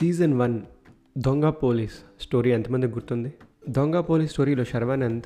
Season 0.00 0.34
one 0.34 0.60
దొంగ 1.18 1.50
police 1.50 2.22
story 2.22 2.52
ఎంతమందికి 2.52 2.92
గుర్తుంది? 2.92 3.32
దొంగ 3.68 4.00
పోలీస్ 4.00 4.32
స్టోరీలో 4.32 4.64
శర్వానంద్ 4.64 5.22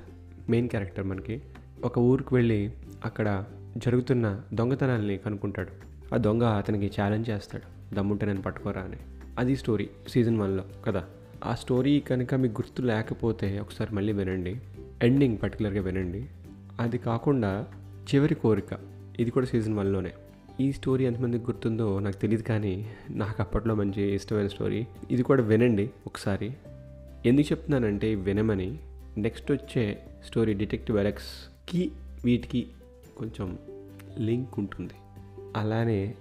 మెయిన్ 0.50 0.68
క్యారెక్టర్ 0.68 1.04
మనకి. 1.04 1.42
ఒక 1.84 1.98
ఊరికి 1.98 2.34
వెళ్ళి 2.34 2.72
అక్కడ 3.04 3.44
జరుగుతున్న 3.76 4.40
దొంగతనాల్ని 4.54 5.18
కనుక్కుంటాడు. 5.18 5.68
ఆ 6.14 6.16
దొంగ 6.16 6.42
అతనికి 6.44 7.02
ఛాలెంజ్ 7.02 7.30
చేస్తాడు. 7.30 7.94
దమ్ముంటే 7.94 8.26
నేను 8.26 8.42
పట్టుకోరా 8.42 8.82
అని. 8.82 8.96
అది 9.38 9.56
స్టోరీ 9.56 9.90
సీజన్ 10.08 10.38
వన్లో 10.38 10.64
కదా. 10.86 11.04
ఆ 11.44 11.54
స్టోరీ 11.54 12.00
కనుక 12.00 12.34
మీకు 12.34 12.52
గుర్తు 12.52 12.82
లేకపోతే 12.82 13.58
ఒకసారి 13.58 13.94
మళ్ళీ 13.94 14.12
వినండి. 14.12 14.60
ఎండింగ్ 15.02 15.38
పర్టికులర్గా 15.42 15.82
వినండి. 15.82 16.26
అది 16.80 16.98
కాకుండా 16.98 17.66
చివరి 18.14 18.34
కోరిక. 18.34 18.78
ఇది 19.20 19.30
కూడా 19.30 19.46
సీజన్ 19.46 19.78
వన్లోనే 19.78 20.12
ఈ 20.60 20.72
స్టోరీ 20.72 21.04
ఎంతమందికి 21.06 21.44
గుర్తుందో 21.44 21.98
నాకు 21.98 22.16
తెలియదు 22.16 22.42
కానీ 22.42 22.90
నాకు 23.10 23.42
అప్పట్లో 23.42 23.74
మంచి 23.74 24.14
ఇష్టమైన 24.14 24.46
స్టోరీ 24.46 24.86
ఇది 25.10 25.22
కూడా 25.22 25.42
వినండి 25.42 25.90
ఒకసారి. 26.06 26.52
ఎందుకు 27.26 27.52
చెప్తున్నానంటే 27.52 28.14
వినమని 28.14 28.78
నెక్స్ట్ 29.18 29.52
వచ్చే 29.52 29.98
స్టోరీ 30.26 30.54
డిటెక్టివ్ 30.54 30.98
ఎలెక్స్కి 30.98 31.92
వీటికి 32.24 32.66
కొంచెం 33.16 33.58
లింక్ 34.18 34.58
ఉంటుంది. 34.58 34.92
అలానే 35.56 36.14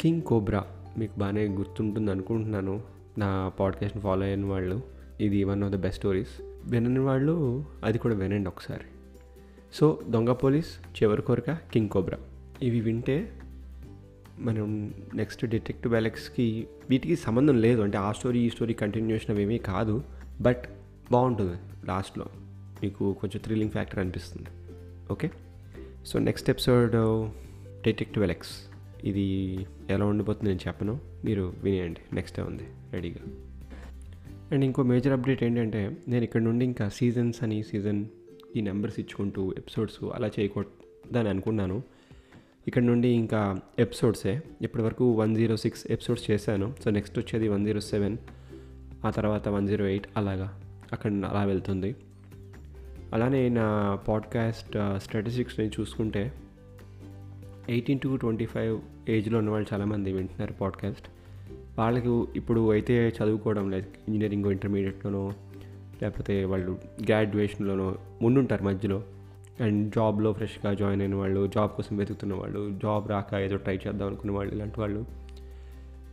కింగ్ 0.00 0.22
కోబ్రా 0.22 0.64
మీకు 0.98 1.20
బాగానే 1.20 1.48
గుర్తుంటుంది 1.48 2.10
అనుకుంటున్నాను. 2.10 2.82
నా 3.18 3.52
పాడ్కాస్ట్ని 3.60 4.02
ఫాలో 4.02 4.24
అయిన 4.24 4.46
వాళ్ళు. 4.46 4.80
ఇది 5.20 5.44
one 5.44 5.62
of 5.62 5.72
the 5.72 5.76
best 5.76 5.98
stories 5.98 6.42
వినని 6.64 6.98
వాళ్ళు 6.98 7.64
అది 7.84 7.98
కూడా 7.98 8.14
వినండి 8.14 8.48
ఒకసారి. 8.48 8.84
సో 9.74 10.00
దొంగ 10.08 10.32
పోలీస్ 10.32 11.02
చివరి 11.02 11.22
కోరిక 11.22 11.50
కింగ్ 11.50 11.88
కోబ్రా 11.88 12.18
ఇవి 12.62 12.80
వింటే 12.80 13.32
మనం 14.38 14.94
నెక్స్ట్ 15.14 15.46
డిటెక్టివ్ 15.46 15.94
అలెక్స్కి 15.94 16.66
వీటికి 16.90 17.16
సంబంధం 17.16 17.60
లేదు. 17.60 17.80
అంటే 17.82 17.98
ఆ 17.98 18.12
స్టోరీ 18.12 18.40
ఈ 18.40 18.50
స్టోరీ 18.50 18.74
కంటిన్యూషన్ 18.74 19.30
అవేమీ 19.30 19.58
కాదు. 19.58 20.02
బట్ 20.40 20.64
బాగుంటుంది 21.12 21.56
లాస్ట్లో 21.86 22.26
మీకు 22.82 23.12
కొంచెం 23.12 23.40
థ్రిల్లింగ్ 23.44 23.70
ఫ్యాక్టర్ 23.70 23.98
అనిపిస్తుంది. 23.98 24.48
Okay 25.12 25.30
so 26.06 26.18
next 26.18 26.50
episode 26.50 26.92
detective 27.82 28.24
Alex 28.24 28.50
ఇది 29.04 29.66
ఎలా 29.90 30.04
ఉండిపోతుంది 30.04 30.48
నేను 30.48 30.60
చెప్పను. 30.68 31.00
మీరు 31.24 31.52
వినేయండి. 31.62 32.00
నెక్స్ట్ 32.12 32.40
ఉంది. 32.40 32.62
రెడీగా 32.92 33.20
అండ్ 34.52 34.64
ఇంకో 34.64 34.82
మేజర్ 34.82 35.12
అప్డేట్ 35.12 35.42
ఏంటంటే 35.42 35.96
నేను 36.08 36.24
ఇక్కడ 36.24 36.42
నుండి 36.42 36.64
ఇంకా 36.64 36.88
సీజన్స్ 36.88 37.42
అని 37.42 37.62
సీజన్ 37.62 38.06
ఈ 38.56 38.60
నెంబర్స్ 38.60 39.00
ఇచ్చుకుంటూ 39.00 39.54
ఎపిసోడ్స్ 39.58 40.04
అలా 40.14 40.30
చేయకూడదని 40.40 41.28
అనుకున్నాను. 41.28 41.82
ఇక్కడ 42.66 42.82
నుండి 42.82 43.08
ఇంకా 43.08 43.56
ఎపిసోడ్సే. 43.78 44.40
ఇప్పటి 44.62 44.84
వరకు 44.84 45.12
వన్ 45.12 45.36
జీరో 45.36 45.56
సిక్స్ 45.56 45.86
ఎపిసోడ్స్ 45.90 46.30
చేశాను. 46.30 46.74
సో 46.84 46.90
నెక్స్ట్ 46.90 47.18
వచ్చేది 47.18 47.48
వన్ 47.48 47.66
జీరో 47.66 47.80
సెవెన్ 47.80 48.16
ఆ 49.04 49.10
తర్వాత 49.10 49.48
వన్ 49.48 49.68
జీరో 49.68 49.86
ఎయిట్ 49.86 50.06
అలాగా 50.16 50.60
అక్కడ 50.92 51.12
అలా 51.12 51.44
వెళ్తుంది. 51.44 51.96
అలానే 53.14 53.48
నా 53.48 53.98
పాడ్కాస్ట్ 54.08 55.00
స్టాటిస్టిక్స్ 55.04 55.60
నేను 55.60 55.80
చూసుకుంటే 55.80 56.32
ఎయిటీన్ 57.68 58.00
టు 58.00 58.16
ట్వంటీ 58.16 58.46
ఫైవ్ 58.46 58.80
ఏజ్లో 59.08 59.38
ఉన్న 59.38 59.50
వాళ్ళు 59.50 59.74
చాలామంది 59.74 60.12
వింటున్నారు 60.12 60.52
పాడ్కాస్ట్. 60.52 61.08
వాళ్ళకు 61.78 62.28
ఇప్పుడు 62.36 62.70
అయితే 62.70 63.08
చదువుకోవడం 63.08 63.70
లేదు 63.70 63.86
ఇంజనీరింగ్ 64.08 64.44
ఇంటర్మీడియట్లోనో 64.44 65.32
లేకపోతే 66.02 66.44
వాళ్ళు 66.44 66.78
గ్రాడ్యుయేషన్లోనో 67.06 67.96
ముందుంటారు 68.22 68.64
మధ్యలో. 68.64 69.02
అండ్ 69.60 69.94
జాబ్లో 69.94 70.32
ఫ్రెష్గా 70.32 70.74
జాయిన్ 70.74 71.00
అయిన 71.00 71.14
వాళ్ళు 71.14 71.46
జాబ్ 71.46 71.70
కోసం 71.70 71.96
వెతుకుతున్న 71.96 72.34
వాళ్ళు 72.34 72.78
జాబ్ 72.82 73.08
రాక 73.08 73.34
ఏదో 73.34 73.56
ట్రై 73.56 73.76
చేద్దాం 73.76 74.08
అనుకున్న 74.08 74.32
వాళ్ళు 74.32 74.54
ఇలాంటి 74.54 74.80
వాళ్ళు 74.80 75.04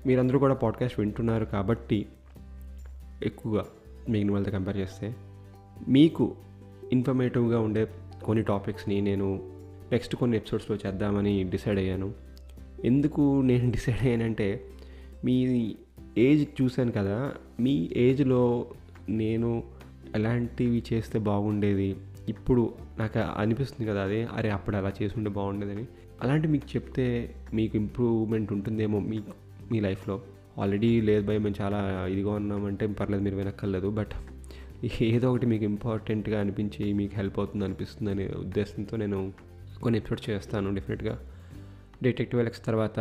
మీరందరూ 0.05 0.39
కూడా 0.39 0.53
పాడ్కాస్ట్ 0.53 0.99
వింటున్నారు 0.99 1.45
కాబట్టి 1.45 2.05
ఎక్కువగా 3.23 3.65
మిగిలిన 4.09 4.31
వాళ్ళతో 4.31 4.51
కంపేర్ 4.51 4.77
చేస్తే 4.77 5.15
మీకు 5.87 6.35
ఇన్ఫర్మేటివ్గా 6.91 7.59
ఉండే 7.59 7.87
కొన్ని 8.23 8.43
టాపిక్స్ని 8.43 9.01
నేను 9.01 9.51
నెక్స్ట్ 9.91 10.15
కొన్ని 10.15 10.37
ఎపిసోడ్స్లో 10.37 10.77
చేద్దామని 10.87 11.43
డిసైడ్ 11.43 11.79
అయ్యాను. 11.79 12.13
ఎందుకు 12.85 13.41
నేను 13.41 13.71
డిసైడ్ 13.71 14.03
అయ్యానంటే 14.03 14.63
మీ 15.25 15.75
ఏజ్ 16.17 16.61
చూశాను 16.61 16.91
కదా 16.91 17.33
మీ 17.59 17.89
ఏజ్లో 17.95 18.65
నేను 19.09 19.63
ఎలాంటివి 20.15 20.83
చేస్తే 20.93 21.19
బాగుండేది? 21.19 21.95
ఇప్పుడు 22.29 22.73
నాకు 22.99 23.19
అనిపిస్తుంది 23.19 23.91
కదా 23.91 24.03
అదే 24.03 24.23
అరే 24.23 24.49
అప్పుడు 24.49 24.75
అలా 24.75 24.91
చేసుకుంటే 25.03 25.29
బాగుండేదని. 25.29 25.87
అలాంటి 26.21 26.47
మీకు 26.47 26.75
చెప్తే 26.75 27.35
మీకు 27.53 27.75
ఇంప్రూవ్మెంట్ 27.75 28.53
ఉంటుందేమో 28.53 28.99
మీ 28.99 29.21
మీ 29.71 29.79
లైఫ్లో? 29.79 30.21
ఆల్రెడీ 30.61 31.01
లేదు 31.01 31.27
భయ 31.27 31.37
మేము 31.37 31.61
చాలా 31.61 32.07
ఇదిగా 32.07 32.31
ఉన్నామంటే 32.31 32.87
పర్లేదు 32.87 33.23
మీరు 33.23 33.35
వెనక్కర్లేదు 33.35 33.89
బట్ 33.89 34.11
ఏదో 35.01 35.31
ఒకటి 35.31 35.45
మీకు 35.45 35.63
ఇంపార్టెంట్గా 35.63 36.39
అనిపించి 36.39 36.93
మీకు 36.93 37.15
హెల్ప్ 37.15 37.39
అవుతుంది 37.39 37.65
అనిపిస్తుంది 37.65 38.11
అనే 38.11 38.27
ఉద్దేశంతో 38.27 38.97
నేను 38.97 39.33
కొన్ని 39.83 39.97
ఎపిసోడ్స్ 39.97 40.29
చేస్తాను 40.29 40.75
డెఫినెట్గా 40.75 41.31
డిటెక్టివ్ 42.03 42.41
ఎలక్స్ 42.41 42.65
తర్వాత 42.65 42.99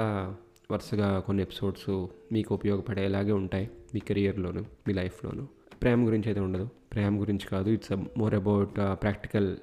వరుసగా 0.72 1.20
కొన్ని 1.20 1.42
ఎపిసోడ్స్ 1.42 2.06
మీకు 2.32 2.54
ఉపయోగపడేలాగే 2.54 3.32
ఉంటాయి 3.32 3.70
మీ 3.94 4.00
కెరియర్లోను 4.00 4.64
మీ 4.88 4.94
లైఫ్లోను 4.94 5.48
ప్రేమ 5.82 6.06
గురించి 6.06 6.28
అయితే 6.28 6.40
ఉండదు. 6.40 6.68
ప్రేమ 6.92 7.20
గురించి 7.20 7.46
కాదు 7.46 7.70
ఇట్స్ 7.70 8.18
మోర్ 8.18 8.34
అబౌట్ 8.34 8.76
ప్రాక్టికల్ 8.76 9.56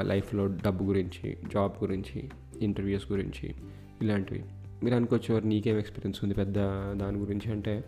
లైఫ్లో 0.00 0.46
డబ్బు 0.46 0.84
గురించి 0.84 1.36
జాబ్ 1.54 1.72
గురించి 1.82 2.30
ఇంటర్వ్యూస్ 2.60 3.12
గురించి 3.12 3.54
ఇలాంటివి. 4.02 4.44
మీరు 4.84 4.94
అనుకోవచ్చు 4.94 5.40
నీకేం 5.40 5.78
ఎక్స్పీరియన్స్ 5.78 6.24
ఉంది 6.24 6.34
పెద్ద 6.34 6.54
దాని 7.00 7.16
గురించి 7.18 7.52
అంటే 7.52 7.84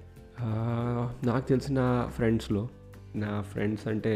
నాకు 1.26 1.48
తెలిసిన 1.48 2.08
ఫ్రెండ్స్లో 2.14 2.68
నా 3.16 3.40
ఫ్రెండ్స్ 3.40 3.88
అంటే 3.88 4.12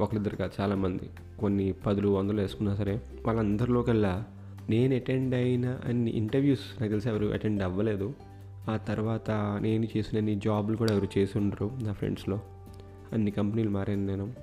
ఒకరిద్దరు 0.00 0.36
కాదు 0.36 0.52
చాలామంది 0.60 1.10
కొన్ని 1.40 1.72
పదులు 1.72 2.08
వందలు 2.08 2.40
వేసుకున్నా 2.40 2.74
సరే 2.74 3.00
వాళ్ళందరిలోకెల్లా 3.26 4.24
నేను 4.70 4.94
అటెండ్ 4.94 5.34
అయిన 5.34 5.78
అన్ని 5.84 6.10
ఇంటర్వ్యూస్ 6.10 6.66
నాకు 6.80 6.90
తెలిసి 6.90 7.08
ఎవరు 7.08 7.26
అటెండ్ 7.26 7.62
అవ్వలేదు. 7.62 8.14
ఆ 8.68 8.76
తర్వాత 8.76 9.30
నేను 9.60 9.88
చేసిన 9.96 10.20
నీ 10.20 10.34
జాబులు 10.34 10.76
కూడా 10.76 10.92
ఎవరు 10.92 11.18
చేసి 11.18 11.38
ఉండరు 11.38 11.70
నా 11.82 11.92
ఫ్రెండ్స్లో. 11.92 12.40
అన్ని 13.12 13.30
కంపెనీలు 13.30 13.70
మారాను 13.70 14.06
నేను. 14.06 14.34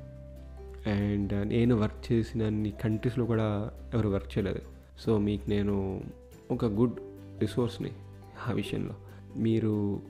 అండ్ 0.90 1.48
నేను 1.48 1.76
వర్క్ 1.76 2.12
చేసిన 2.12 2.44
అన్ని 2.44 2.72
కంట్రీస్లో 2.72 3.26
కూడా 3.26 3.72
ఎవరు 3.94 4.10
వర్క్ 4.10 4.38
చేయలేదు. 4.38 4.60
సో 5.00 5.18
మీకు 5.18 5.50
నేను 5.50 6.04
ఒక 6.52 6.66
గుడ్ 6.66 7.00
రిసోర్స్ని 7.42 7.92
ఆ 8.48 8.52
విషయంలో. 8.52 8.96
మీరు 9.36 10.02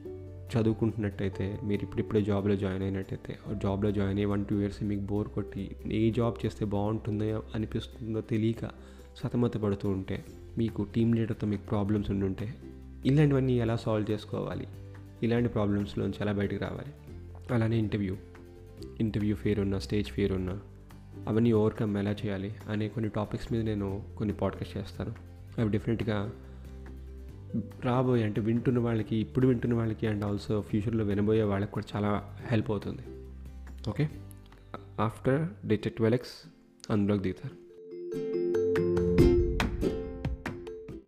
చదువుకుంటున్నట్టయితే 0.53 1.59
మీరు 1.63 1.84
ఇప్పుడిప్పుడే 1.84 2.22
జాబ్లో 2.22 2.56
జాయిన్ 2.56 2.84
అయినట్టయితే 2.84 3.38
జాబ్లో 3.63 3.91
జాయిన్ 3.91 4.13
అయ్యి 4.13 4.25
వన్ 4.25 4.45
టూ 4.45 4.59
ఇయర్స్ 4.59 4.84
మీకు 4.84 5.01
బోర్ 5.01 5.28
కొట్టి 5.28 5.75
ఏ 5.91 6.12
జాబ్ 6.12 6.45
చేస్తే 6.45 6.66
బాగుంటుందో 6.66 7.44
అనిపిస్తుందో 7.56 8.22
తెలియక 8.22 8.69
సతమత 9.18 9.57
పడుతూ 9.57 9.90
ఉంటే 9.90 10.25
మీకు 10.57 10.88
టీమ్ 10.95 11.16
లీడర్తో 11.16 11.47
మీకు 11.47 11.66
ప్రాబ్లమ్స్ 11.66 12.12
ఉండుంటే 12.12 12.56
ఇలాంటివన్నీ 13.06 13.53
ఎలా 13.53 13.75
సాల్వ్ 13.75 14.12
చేసుకోవాలి? 14.12 14.68
ఇలాంటి 15.24 15.50
ప్రాబ్లమ్స్లోంచి 15.50 16.14
ఎలా 16.22 16.31
బయటకు 16.31 16.64
రావాలి? 16.64 16.94
అలానే 17.53 17.78
ఇంటర్వ్యూ 17.78 18.18
ఇంటర్వ్యూ 19.00 19.36
ఫేర్ 19.36 19.59
ఉన్నా 19.59 19.80
స్టేజ్ 19.80 20.08
ఫేర్ 20.08 20.31
ఉన్నా 20.31 20.59
అవన్నీ 21.28 21.52
ఓవర్కమ్ 21.52 21.97
ఎలా 21.97 22.12
చేయాలి 22.12 22.56
అనే 22.69 22.88
కొన్ని 22.88 23.12
టాపిక్స్ 23.16 23.53
మీద 23.53 23.62
నేను 23.62 24.03
కొన్ని 24.18 24.36
పాడ్కాస్ట్ 24.36 24.78
చేస్తాను. 24.78 25.13
అవి 25.58 25.69
డెఫినెట్గా 25.69 26.31
రాబోయే 27.86 28.24
అంటే 28.24 28.42
వింటున్న 28.42 28.80
వాళ్ళకి 28.80 29.16
ఇప్పుడు 29.16 29.47
వింటున్న 29.47 29.75
వాళ్ళకి 29.75 30.08
అండ్ 30.08 30.25
ఆల్సో 30.25 30.62
ఫ్యూచర్లో 30.62 31.06
వినబోయే 31.06 31.44
వాళ్ళకి 31.44 31.72
కూడా 31.72 31.97
చాలా 31.97 32.38
హెల్ప్ 32.47 32.72
అవుతుంది. 32.72 33.02
ఓకే 33.90 34.09
ఆఫ్టర్ 35.00 35.68
డిటెక్టివ్ 35.68 36.03
వెలెక్స్ 36.03 36.50
అందులోకి 36.92 37.24
దిగుతారు 37.24 37.63